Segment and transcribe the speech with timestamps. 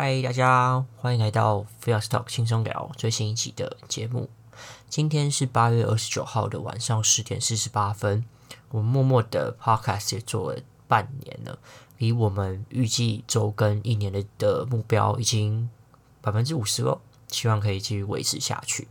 [0.00, 4.30] 嗨，大家欢迎来到 Fair Talk 轻松聊最新一期的节目。
[4.88, 8.24] 今天是八月二十九号的晚上十点四十八分。
[8.70, 11.58] 我默默的 Podcast 也做了半年了，
[11.96, 15.68] 离我们预计周更一年的的目标已经
[16.20, 17.00] 百分之五十了。
[17.26, 18.86] 希望可以继续维持下去。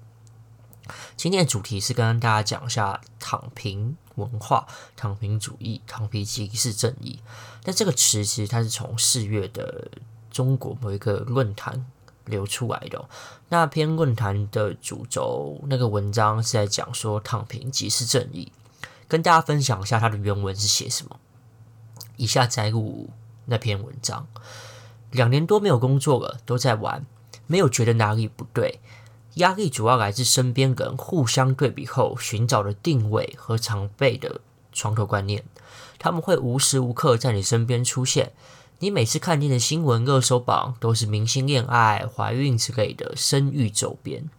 [1.16, 7.22] 今天的主题是跟大家讲一下躺平文化、躺平主义、躺平即是正义。
[7.64, 9.90] 那这个词其实它是从四月的。
[10.38, 11.84] 中国某一个论坛
[12.26, 13.10] 流出来的、
[13.50, 18.52] 那篇论坛的主轴，那个文章是在讲说躺平即是正义，
[19.08, 21.20] 跟大家分享一下它的原文是写什么。
[22.18, 23.10] 以下摘录
[23.46, 24.28] 那篇文章：
[25.10, 27.04] 两年多没有工作了，都在玩，
[27.48, 28.80] 没有觉得哪里不对。
[29.38, 35.44] 压力主要来自身边人互相对比后寻找的定位和常备的床头观念，
[35.98, 38.34] 他们会无时无刻在你身边出现。
[38.80, 44.30] 你每次看见的新闻热搜榜都是明星恋爱、怀孕之类的生育周边，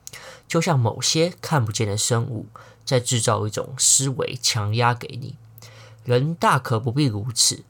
[0.46, 2.46] 就像某些看不见的生物
[2.84, 5.34] 在制造一种思维，强压给你。
[6.04, 7.64] 人大可不必如此。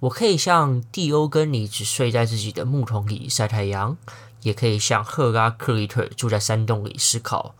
[0.00, 3.98] 我可以像蒂欧根尼只睡在自己的木桶里晒太阳，
[4.40, 7.54] 也可以像赫拉克利特住在山洞里思考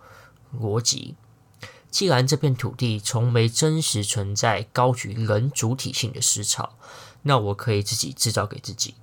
[0.59, 1.15] 逻辑。
[1.91, 6.73] 既然这片土地从没真实存在高举人主体性的思潮。
[7.27, 8.95] 那我可以自己制造给自己，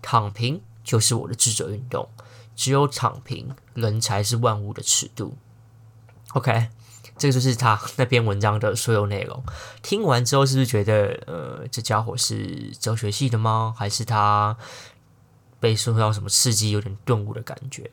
[0.00, 2.08] 躺平就是我的智者运动。
[2.54, 5.36] 只有躺平，人才是万物的尺度。
[6.32, 6.68] OK，
[7.18, 9.44] 这个就是他那篇文章的所有内容。
[9.82, 13.74] 听完之后，是不是觉得，呃，这家伙是哲学系的吗？
[13.76, 14.56] 还是他
[15.60, 17.90] 被受到什么刺激，有点顿悟的感觉？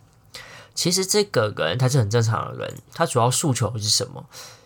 [0.73, 4.25] 其实这个人他是很正常的人，他主要诉求是什么？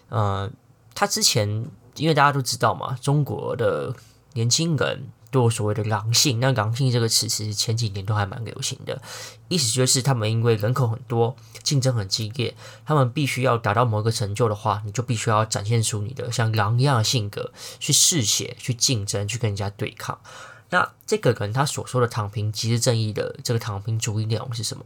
[0.09, 0.47] 呃，
[0.93, 3.95] 他之前因为大家都知道嘛，中国的。
[4.37, 9.01] 年轻人都有所谓的狼性，那狼性这个词其实前几年都还蛮流行的，
[9.47, 12.55] 意思就是他们因为人口很多，竞争很激烈，
[12.85, 20.19] 他们必须要达到某一个成就的话，你就必须要展现出你的像狼一样的性格，去嗜血、去竞争、去跟人家对抗。
[20.69, 24.85] 那这个人他所说的躺平即是正义的这个躺平主义内容是什么？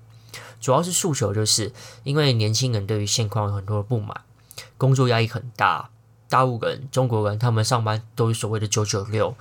[0.61, 1.73] 主要是诉求就是
[2.05, 4.21] 因为年轻人对于现况有很多的不满，
[4.77, 5.89] 工作压力很大。
[6.31, 9.35] 大陆人、中国人，他们上班都是所谓的九九六，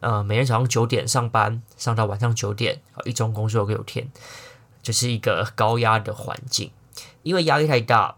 [0.00, 4.10] 呃，每天早上九点上班，上到晚上九点，一周工作六天，
[4.82, 6.72] 就是一个高压的环境。
[7.22, 8.16] 因为压力太大，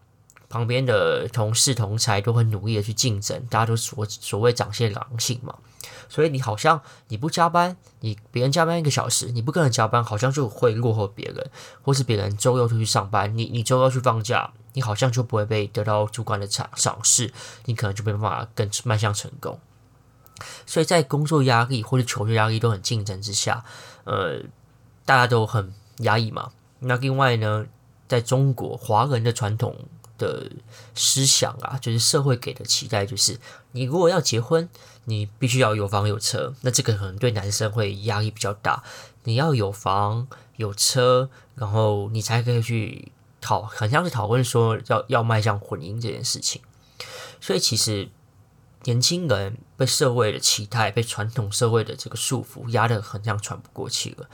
[0.49, 5.56] 旁边的同事同侪都很努力的去竞争，大家都所所谓展现狼性嘛。
[6.09, 11.51] 所以你好像你不加班，你别人加班一个小时，你不跟人加班，好像就会落后别人，
[11.83, 14.51] 或是别人周六出去上班，你你周六去放假。
[14.75, 17.33] 你好像就不会被得到主管的赏赏识，
[17.65, 19.59] 你可能就没办法更迈向成功。
[20.67, 23.65] 所以在工作压力或者求学压力都很竞争之下，
[24.03, 24.41] 呃，
[25.07, 26.51] 大家都很压抑嘛。
[26.81, 27.67] 那另外呢，
[28.09, 29.77] 在中国华人的传统
[30.19, 30.51] 的
[30.95, 33.39] 思想啊，就是社会给的期待，就是
[33.73, 34.69] 你如果要结婚，
[35.05, 36.53] 你必须要有房有车。
[36.62, 38.83] 那这个可能对男生会压力比较大，
[39.23, 43.12] 你要有房有车，然后你才可以去。
[43.44, 46.62] 讨很像是讨论说要要迈向婚姻这件事情，
[47.41, 48.09] 所以其实
[48.84, 54.28] 年轻人被社会的期待、被传统社会的这个束缚压得很像喘不过气了。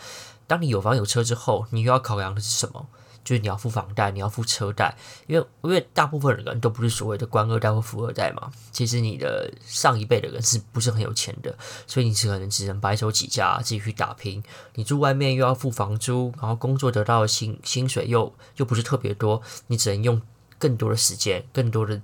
[0.47, 2.87] 当你有房有车之后，你又要考量的是什么？
[3.23, 8.51] 就是你要付房贷，你要付车贷，因为因为大部分的人都不是所谓的官二代或富二代嘛。
[8.73, 11.57] 其实你的上一辈的人是不是很有钱的？
[11.87, 14.43] 所以你只可能只能白手起家，自己去打拼。
[14.75, 20.21] 你住外面又要付房租，然后工作得到的薪薪水又又不是特别多，你只能用
[20.59, 22.01] 更多的时间、更多的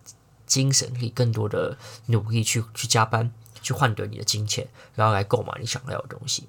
[0.47, 6.48] 精神力、更多的努力去去加班，去换得你的金钱，然后来购买你想要的东西。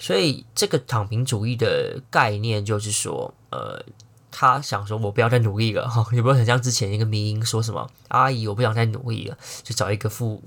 [0.00, 3.84] 所以，这个躺平主义的概念就是说，呃，
[4.30, 10.42] 他想说，我不要再努力了哈，有没有很像之前一个迷音说什么，阿姨，我不想再努力了，就找一个富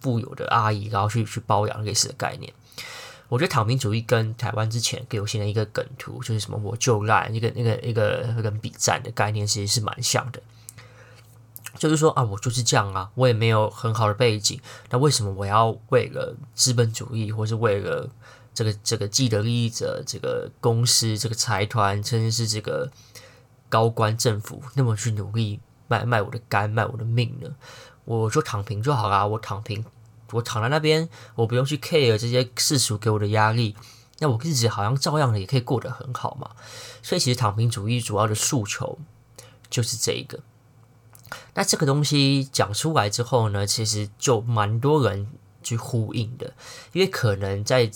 [0.00, 2.50] 富有的阿姨，然后去去包养类似的概念。
[3.28, 8.02] 我觉得躺平主义跟台湾之前给我现在一个梗图，就是什么我就烂，一个那个一个
[8.42, 10.40] 人比战的概念，其实是蛮像的。
[11.76, 14.58] 就是说啊，我就是这样啊，我也没有很好的背景，
[14.88, 18.08] 那为什么我要为了资本主义，或是为了
[18.56, 22.90] 这个这个既得利益者，这个公司，这个财团，甚至是这个
[23.68, 27.50] 高官政府，那么去努力卖卖我的肝，卖我的命呢？
[28.06, 29.84] 我就躺平就好啦，我躺平，
[30.32, 33.76] 我躺在那边，我不用去 care 这些世俗给我的压力，
[34.20, 36.52] 那我日子好像照样的也可以过得很好嘛。
[37.02, 38.98] 所以其实躺平主义主要的诉求
[39.68, 40.40] 就是这个。
[41.52, 45.28] 那这个东西讲出来之后呢，其实就蛮多人
[45.62, 46.54] 去呼应的，
[46.94, 47.90] 因为可能在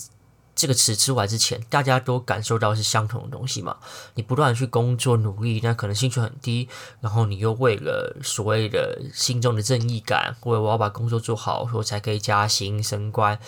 [0.61, 3.77] 这个词出来之前，大家都感受到是相同的东西嘛。
[4.13, 6.69] 你不断的去工作努力，那可能薪水很低，
[6.99, 13.39] 然后你又为了所谓的心中的正义感，或者我要把工作做好，我才可以加薪升官，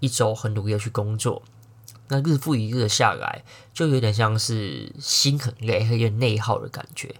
[0.00, 1.44] 一周很努力的去工作，
[2.08, 7.14] 那日复一日的下来，就有点像是心很累，有点内耗的感觉。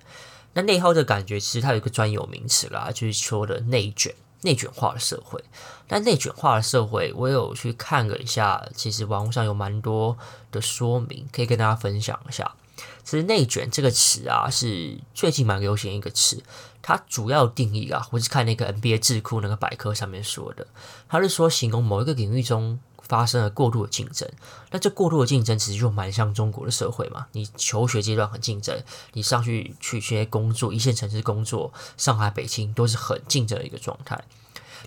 [0.55, 4.13] 那内耗的感觉，其实它有一个专有名词啦，就是说的内卷。
[4.45, 5.43] 内卷化的社会，
[5.89, 10.17] 但内卷化的社会，我有去看了一下，其实网络上有蛮多
[10.53, 12.55] 的说明，可以跟大家分享一下。
[13.03, 16.43] 其实“内卷”这个词啊，是最近蛮流行一个词，
[16.83, 20.67] 它主要定义啊，我是看那个 NBA 智库那个百科上面说的，
[21.09, 22.79] 它是说形容某一个领域中
[23.09, 24.29] 发生了过度的竞争。
[24.71, 34.25] 那这过度的竞争，其实就蛮像中国的社会嘛，你求学阶段很竞争，你上去去学工作，一线城市工作，上海、北京都是很竞争的一个状态。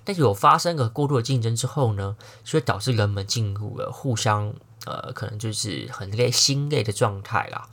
[0.04, 4.54] 但是有发生个过度的竞争之后呢，所以导致人们进入了互相
[4.86, 7.68] 呃，可能就是很累、心累的状态啦。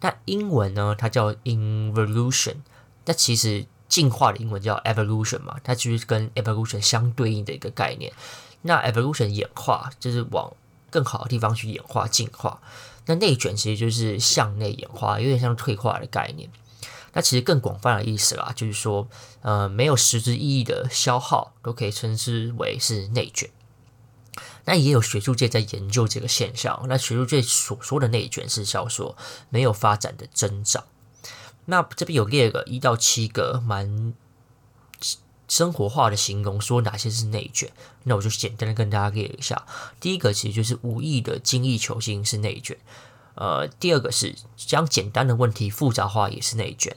[0.00, 2.56] 那英文呢，它叫 involution，
[3.04, 8.10] 那其实进化的英文叫 evolution 嘛，它就是跟 evolution 相对应的一个概念。
[8.62, 10.50] 那 evolution 演化就是往
[10.88, 12.62] 更好的地方去演化、进化。
[13.04, 16.48] 那内卷其实就是向内演化，有点像退化的概念。
[17.12, 19.06] 那其实更广泛的意思啦，就是说，
[19.42, 23.50] 呃，没有实质意义的消耗都可以称之为是内卷。
[24.64, 26.86] 那也有学术界在研究这个现象。
[26.88, 29.14] 那学术界所说的内卷是叫做
[29.50, 30.84] 没有发展的增长。
[31.66, 34.14] 那这边有列个一到七个蛮
[35.48, 37.70] 生活化的形容，说哪些是内卷。
[38.04, 39.66] 那我就简单的跟大家列一下。
[40.00, 42.76] 第一个其实就是无意的精益求精是内卷。
[43.34, 46.96] 呃，第二个是将简单的问题复杂化，也是内卷。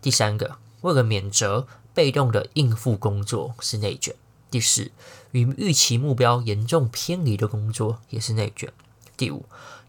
[0.00, 4.14] 第三个，为了免责，被动的应付工作是内卷。
[4.50, 4.90] 第四，
[5.32, 8.72] 与预期目标严重偏离的工作也是内卷。
[9.16, 9.46] 第五，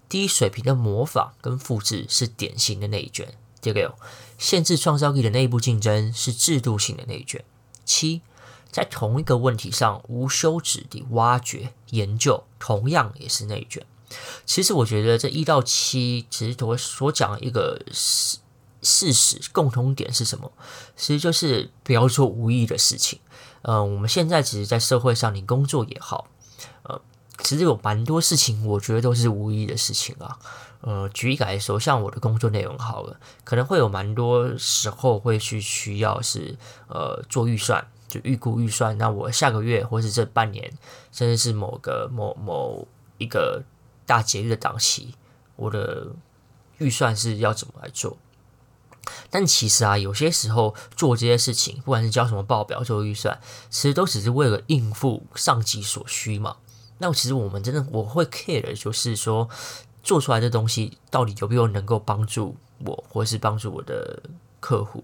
[0.10, 3.34] 低水平的模仿跟复制是典型的内卷。
[3.74, 3.94] 第六，
[4.38, 7.44] 限制创造力的内部竞争是制度性的内卷。
[7.84, 8.22] 七，
[8.72, 13.86] 在同一个问题上无休止地挖掘研究，同样也是内卷。
[14.46, 18.38] 其实我觉得这一到七，其实我所讲一个事
[18.82, 20.52] 事实共同点是什么？
[20.96, 23.20] 其实就是不要做无意义的事情。
[23.64, 26.28] 嗯、呃，我们现在其实，在社会上，你工作也好，
[26.84, 27.02] 呃，
[27.48, 30.38] 其实有蛮多事情，我觉得都是无意的事情啊。
[30.82, 36.58] 呃，举例来说，像我的工作内容好了，可能会有蛮多时候会去需要是
[36.88, 38.98] 呃做预算，就预估预算。
[38.98, 40.74] 那我下个月或是这半年，
[41.12, 43.64] 甚至是某个某某一个。
[44.08, 45.16] 大节日的档期，
[45.58, 46.08] 我的
[46.78, 48.18] 预算是要怎么来做？
[49.30, 53.38] 但其实啊，有些时候做这些事情，不管是交什么报表、做预算，
[53.70, 56.56] 其实都只是为了应付上级所需嘛。
[57.00, 59.50] 那其实我们真的我会 care 的就是说，
[60.04, 62.56] 做出来的东西到底有没有能够帮助
[62.86, 64.22] 我，或是帮助我的
[64.60, 65.04] 客户？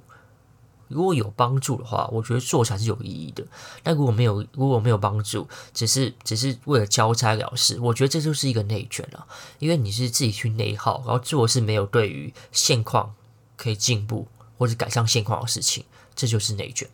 [0.90, 3.44] 如果有帮助的话，我觉得做才是有意义的。
[3.82, 9.26] 但如果没有，如果没有帮助，只是只是为了交差了事，我觉得这就是一个内卷了。
[9.60, 13.16] 因为你是自己去内耗，然后做是没有对于现况
[13.56, 15.84] 可以进步或者改善现况的事情，
[16.14, 16.88] 这就是内卷。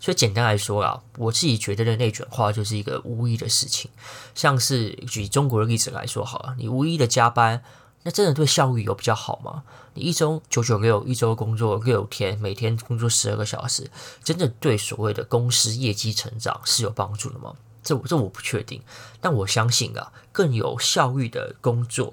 [0.00, 3.90] 所以简单来说啦，我自己觉得的内卷化就是一个无意的事情，
[4.34, 7.62] 像是举中国的例子来说好了，你无意的加班。
[8.04, 9.62] 那真的对效率有比较好吗？
[9.94, 13.88] 你一周九九六，一周工作六天，每天工作十二个小时，
[14.24, 17.54] 真的对所谓的公司业绩成长是有帮助的吗？
[17.80, 18.82] 这我这我不确定，
[19.20, 22.12] 但我相信啊，更有效率的工作，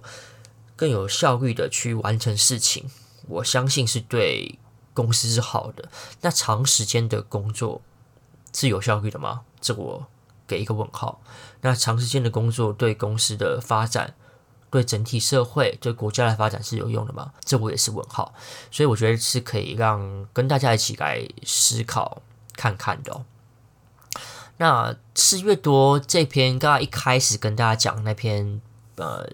[0.76, 2.86] 更有效率的去完成事情，
[3.28, 4.60] 我相信是对
[4.94, 5.90] 公司是好的。
[6.22, 7.82] 那长时间的工作
[8.54, 9.42] 是有效率的吗？
[9.62, 10.08] 这我
[10.48, 11.22] 给一个问号。
[11.62, 14.14] 那长时间的工作对公司的发展，
[14.70, 17.34] 对整体社会、对国家的发展是有用的吗？
[17.44, 18.34] 这我也是问号，
[18.72, 22.22] 所以我觉得是可以让跟大家一起来思考
[22.56, 23.26] 看看的哦。
[24.58, 28.62] 那四月多这篇，刚刚一开始跟大家讲那篇，
[28.96, 29.30] 呃，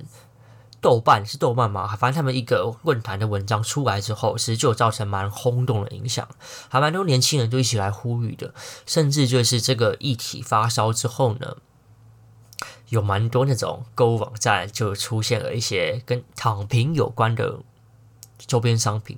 [0.86, 1.96] 豆瓣是豆瓣嘛？
[1.96, 6.28] 反正他们一个论坛的文章出来之后，其实就造成蛮轰动的影响，
[6.70, 8.54] 还蛮多年轻人都一起来呼吁的，
[8.86, 11.58] 甚至就是这个议题发烧之后呢。
[12.90, 17.58] 有蛮多那种购物网站就出现了一些跟躺平有关的
[18.38, 19.18] 周边商品，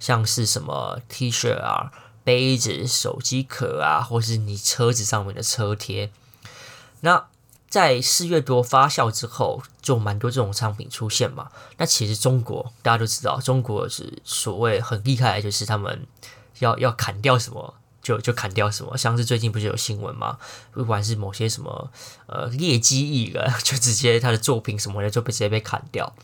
[0.00, 1.92] 像是什么 T 恤啊、
[2.24, 6.10] 杯子、手机壳啊，或是你车子上面的车贴。
[7.00, 7.26] 那
[7.72, 11.50] 在四月多发酵之后，就蛮多这种商品出现嘛。
[11.78, 16.06] 那其实中国大家都知道，中国是所谓很厉害，就是他们
[16.58, 20.36] 要要砍掉什么就就砍掉什么，像是最近不是有新闻吗？
[20.72, 21.90] 不管是某些什么
[22.26, 26.14] 呃劣迹艺人， 就直接他的作品什么的就被直接被砍掉。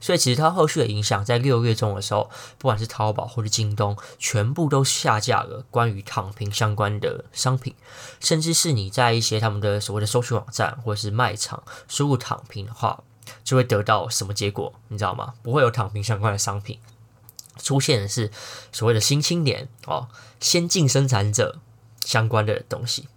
[0.00, 7.74] 所以其实它后续的影响，在六月中的时候，不管是淘宝或者京东，全部都下架了关于躺平相关的商品，
[8.20, 13.02] 甚至是你在一些他们的所谓的搜寻网站或者是卖场输入躺平的话，
[13.42, 14.72] 就会得到什么结果？
[14.88, 15.34] 你知道吗？
[15.42, 16.78] 不会有躺平相关的商品。
[17.60, 18.30] 出现的是
[18.70, 21.58] 所谓的新青年哦，先进生产者
[22.04, 23.08] 相关的东西，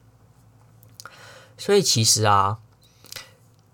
[1.59, 2.57] 所以其实啊，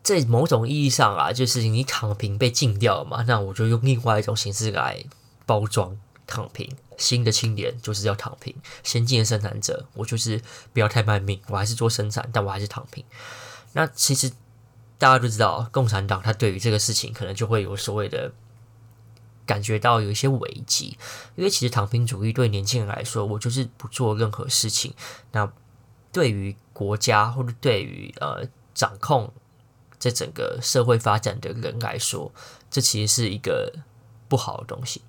[0.07, 5.03] 在某种意义上啊，就是你躺平被禁掉了嘛，那我就用另外一种形式来
[5.45, 6.69] 包装躺平。
[6.97, 13.03] 新的青年就是要躺平，先进的生产者，我就是不要太卖命，我还是做生产，但我还是躺平。
[13.73, 14.31] 那其实
[14.97, 18.31] 大家都知道，共产党他对于这个事情可能就会有所谓的。
[19.45, 20.97] 感觉到有一些危机，
[21.37, 24.93] 因为其实躺平主义对年轻人来说，我就是不做任何事情。
[25.31, 25.49] 那
[26.11, 29.31] 对于国家或者对于呃掌控
[30.09, 32.31] 这整个社会发展的人来说，
[32.71, 33.73] 这其实是一个
[34.29, 35.01] 不好的东西。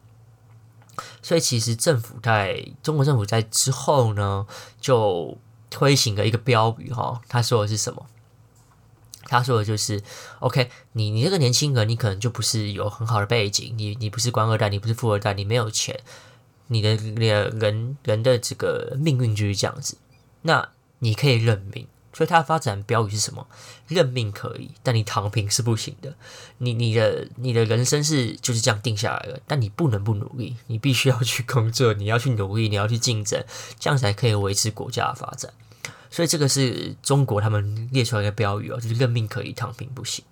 [1.23, 4.45] 所以其实政府在中国政府在之后呢，
[4.81, 5.39] 就
[5.71, 8.07] 推行了一个标语哈，他说的是什么？
[9.23, 10.03] 他说的就是
[10.41, 16.01] ，OK，你你这个年轻人，你可能就不是有很好的背景，你你不是官二代，你不是富二代，你没有钱，
[16.67, 19.99] 你的你的人人的这个命运就是这样子。
[20.43, 21.87] 那你可以认命，
[22.19, 23.47] 所以它的发展标语是什么？
[23.87, 26.17] 认命可以，但你躺平是不行的。
[26.59, 33.45] 你你的你的人生是就是这样定下来了，但你不能不努力，你必须要去工作，你要去努力，你要去竞争，
[33.79, 35.53] 这样才可以维持国家的发展。
[36.11, 40.25] 所以这个是中国他们列出来的标语哦，就是认命可以，躺平不行。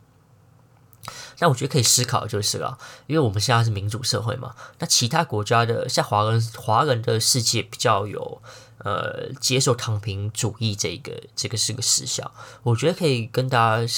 [1.38, 8.42] 那我觉得可以思考就是了，因为我们现在是民主社会嘛，那其他国家的像华人华人的世界比较有
[8.86, 12.30] 呃接受躺平主义这个这个是个时效，
[12.62, 13.92] 我觉得可以跟大家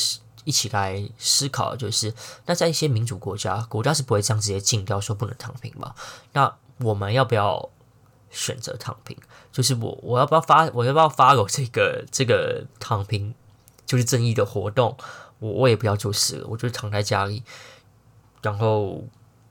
[0.45, 2.15] 一起来思考，就是
[2.47, 5.95] 那在一些民主国家，国家是不会这样直接禁掉说不能躺平嘛？
[6.33, 7.71] 那我们要不要？
[8.31, 9.17] 选择躺平，
[9.51, 13.35] 就是我我要不要发我要不要 follow 这个这个躺平
[13.87, 14.95] 就是正义的活动，
[15.39, 17.43] 我我也不要做事了，我就躺在家里，
[18.43, 19.03] 然后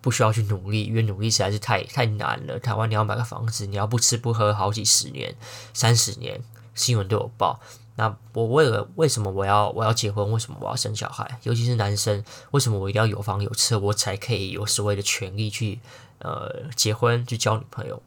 [0.07, 2.57] 不需要去努力，因为努力实在是太太难了。
[2.59, 5.35] 台湾你要买个房子，你要不吃不喝好几十年、
[5.73, 6.41] 三十年，
[6.73, 7.59] 新闻都有报。
[7.97, 10.31] 那我为了为什么我要我要结婚？
[10.31, 11.39] 为什么我要生小孩？
[11.43, 15.81] 尤其是男生，为什么我一定要有房有车，我才可以有所谓的权利去
[16.19, 18.01] 呃结婚去交女朋友？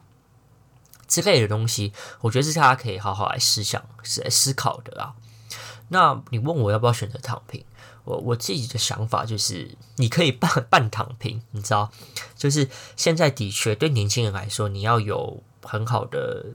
[1.07, 1.93] 之类的东西，
[2.23, 5.13] 我觉得是大家可以好好来思想、是来思考的啊。
[5.89, 7.63] 那你问我要不要选择躺平？
[8.05, 11.91] 我我自己的想法就是，你可以半半躺平，你知道，
[12.37, 16.47] 就是现在的确对年轻人来说，你要有很好的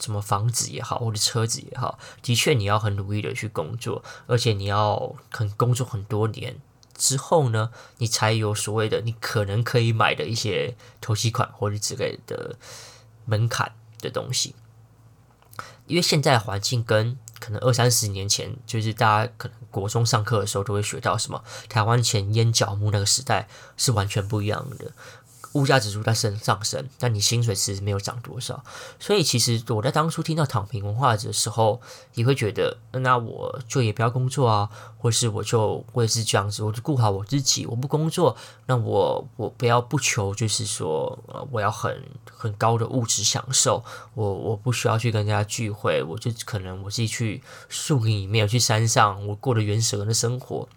[0.00, 6.60] 什么房子也好，或者车子也好，的确你要很努力的去工作，而且你要很工作很多年
[6.96, 12.56] 之后呢，你才有所谓的你可能可以买的一些头期款或者之类的。
[13.24, 14.52] 门槛的东西，
[15.86, 24.92] 因为现在环境跟可能二三十年前，就是大家可能国中上课的时候都会学到什么台湾前烟角木那个时代是完全不一样的。
[25.52, 28.64] 物价指数在升上升，但你薪水其实没有涨多少，
[28.98, 31.80] 所以其实我在当初听到躺平文化的时候，
[32.14, 50.68] 也会觉得，那我就也不要工作啊，或是我就我也是这样子，我就顾好我自己，我不工作，那我我不要不求，就是说，呃，我要很很高的物质享受，我我不需要去跟人家聚会，我就可能我自己去树林里面，去山上，我过的原始人的生活，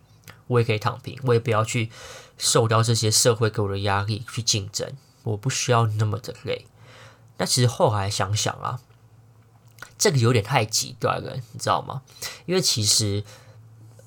[0.47, 1.89] 我也可以躺平，我也不要去。
[2.37, 6.65] 受到这些社会给我的压力去竞争，我不需要那么的累。
[7.37, 8.79] 那其实后来想想啊，
[9.97, 12.01] 这个有点太极端了，你知道吗？
[12.45, 13.23] 因为其实，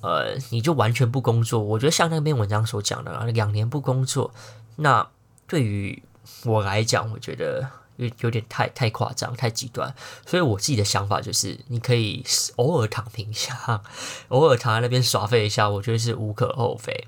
[0.01, 4.33] 呃，你就完全不工作，我觉得像那篇文章所讲的啊，两年不工作，
[4.77, 5.09] 那
[5.47, 6.01] 对于
[6.45, 9.93] 我来讲，我觉得有有点太太夸张、太极端。
[10.25, 12.25] 所以我自己的想法就是，你可以
[12.55, 13.83] 偶尔躺平一下，
[14.29, 17.05] 偶尔躺在那边耍废一下，我觉得是无可厚非。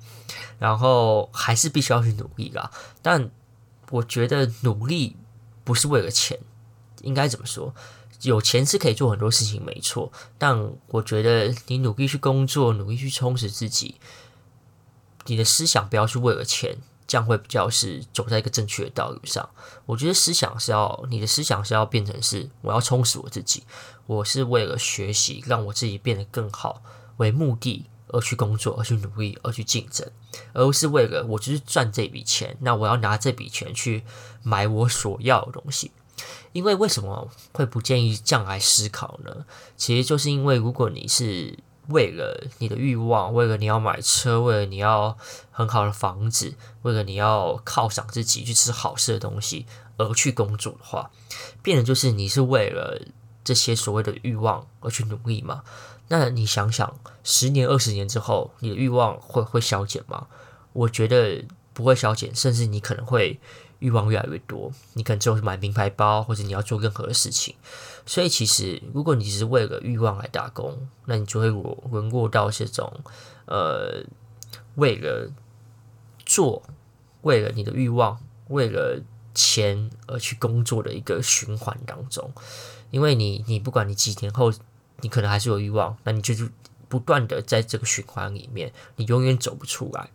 [0.59, 2.69] 然后还是必须要去努力啦，
[3.01, 3.31] 但
[3.89, 5.17] 我觉得努力
[5.63, 6.37] 不是为了钱，
[7.01, 7.73] 应该怎么说？
[8.21, 10.11] 有钱是可以做很多事情，没错。
[10.37, 13.95] 但我觉得你努力去工作，努力去充实自己，
[15.25, 16.77] 你的思想不要去为了钱，
[17.11, 19.49] 这样会比较是走在一个正确的道路上。
[19.85, 23.63] 我觉得思想是要，你的思想是要变成是我要充实我自己，
[24.05, 26.81] 我是为了学习，让我自己变得更好
[27.17, 27.87] 为目的。
[28.13, 30.05] 而去工作，而去努力，而去竞争，
[30.51, 34.03] 而不是为了我就是赚这笔钱，那我要拿这笔钱去
[34.43, 35.91] 买我所要的东西。
[36.51, 39.45] 因为为什么会不建议这样来思考呢？
[39.77, 41.57] 其实就是因为如果你是
[41.91, 45.17] 为了你的欲望，为了你要买车，为了你要
[45.51, 49.65] 很好的房子，为了你要犒赏自己去吃好吃的东西
[49.97, 51.11] 而去工作的话，
[51.61, 53.01] 变的就是你是为了
[53.43, 55.63] 这些所谓的欲望而去努力嘛？
[56.07, 56.93] 那你想想，
[57.23, 60.27] 十年、二十年之后，你的欲望会会消减吗？
[60.73, 61.43] 我觉得
[61.73, 63.39] 不会消减，甚至你可能会。
[63.81, 67.55] 欲望越来越多，你可能只有买名牌包，或者你要做任何的事情。
[68.05, 72.93] 所以，其实如果你只是为了欲望来打工，那你就会沦落到这种
[73.47, 74.03] 呃，
[74.75, 75.31] 为了
[76.23, 76.61] 做，
[77.23, 79.01] 为了你的欲望，为了
[79.33, 82.31] 钱而去工作的一个循环当中。
[82.91, 84.53] 因为你，你不管你几年后，
[84.99, 86.47] 你可能还是有欲望，那你就是
[86.87, 90.11] 不断的在这个循环里面，你永远走不出来。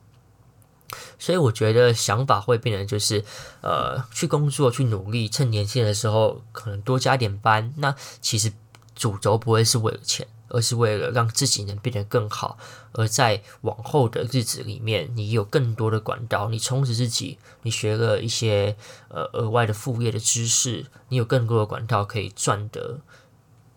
[1.19, 3.25] 所以我觉得想法会变成就是，
[3.61, 7.73] 呃，去工作，去努力，趁年轻的时候可能多加点班。
[7.79, 8.53] 那其实
[8.95, 12.57] 主轴不会是为了钱，而是为了让自己能变得更好。
[12.93, 18.77] 而在往后的日子里面，你有更多的管道，你充实自己，你学了一些
[19.09, 23.01] 呃额外的副业的知识，你有更多的管道可以赚得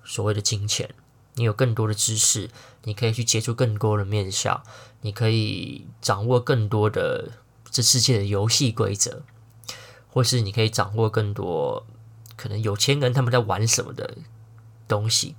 [0.05, 0.93] 所谓的金钱。
[1.35, 2.49] 你有更多的知识，
[2.83, 4.61] 你可以去接触更多的面向，
[5.01, 7.31] 你可以掌握更多的
[7.69, 9.23] 这世界的游戏规则，
[10.09, 11.85] 或是你可以掌握更多
[12.35, 14.17] 可能有钱人他们在玩什么的
[14.87, 15.35] 东西。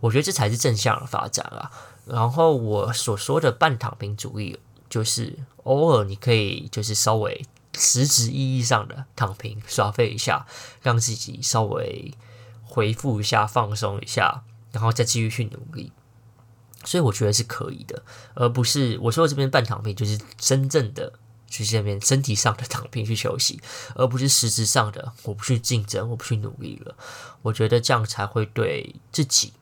[0.00, 1.70] 我觉得这才是正向的发展啊。
[2.06, 7.44] 然后我所说的半躺平主义，就是偶尔你可以就是稍微
[7.76, 10.46] 实质意义上的躺平耍废一下，
[10.82, 12.12] 让自己稍微
[12.64, 14.44] 恢复一下，放松一下。
[14.72, 15.90] 然后再继续去努力，
[16.84, 18.02] 所以我觉得是可以的，
[18.34, 21.12] 而不是我说的这边半躺平，就是真正的
[21.46, 23.60] 去这边身体上的躺平去休息，
[23.94, 26.94] 而不是实质上的我不去竞争，我不去努力了。
[27.42, 29.52] 我觉得这样才会对自己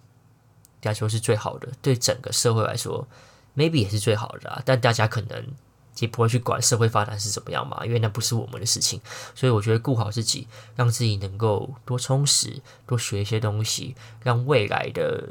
[0.82, 3.06] 来说是最好的，对整个社会来说
[3.56, 4.62] ，maybe 也是最好的啊。
[4.64, 5.44] 但大家可能。
[6.00, 9.00] 也不会去管社会发展是怎么样嘛，因为那不是我们的事情。
[9.34, 15.28] 所以我觉得顾好自己，让自己能够多充实，多学一些东西，让未来的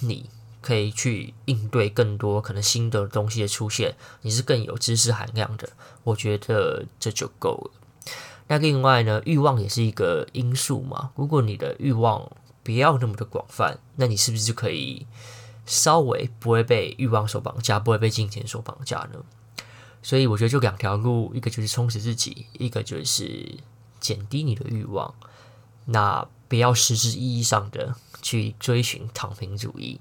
[0.00, 5.70] 你可以去应对更多可能新的东西的出现，你是更有知识含量的。
[6.04, 7.70] 我觉得这就够了。
[8.48, 11.10] 那另外呢，欲望也是一个因素嘛。
[11.16, 12.30] 如果你的欲望
[12.62, 15.06] 不要那么的广泛，那你是不是就可以
[15.66, 19.22] 稍微不会被欲望所绑架，不会被金钱所绑架呢？
[20.02, 23.58] 所以我觉得就两条路，一个就是充实自己，一个就是
[24.00, 25.14] 减低你的欲望。
[25.84, 30.00] 那不要实质意义上的去追寻躺平主义，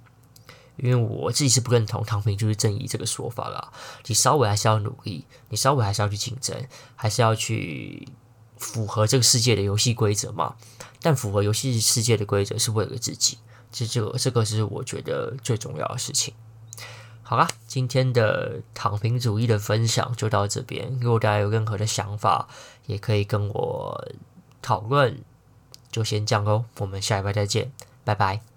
[0.77, 3.71] 因为我自己是不认同躺平就是正义这个说法啦。
[4.05, 6.55] 你稍微还是要努力，你稍微还是要去竞争，
[6.95, 8.07] 还是要去
[8.57, 10.55] 符合这个世界的游戏规则嘛。
[11.01, 13.37] 但符合游戏世界的规则是为了自己，
[13.71, 16.33] 这这个这个是我觉得最重要的事情。
[17.21, 20.97] 好啦，今天的躺平主义的分享就到这边。
[21.01, 22.47] 如果大家有任何的想法，
[22.85, 24.07] 也可以跟我
[24.61, 25.21] 讨论。
[25.89, 27.71] 就先这样喽，我们下礼拜再见，
[28.03, 28.56] 拜拜。